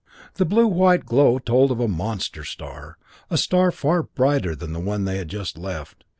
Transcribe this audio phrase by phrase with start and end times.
[0.37, 2.97] The blue white glow told of a monster star,
[3.29, 6.05] a star far brighter than the one they had just left.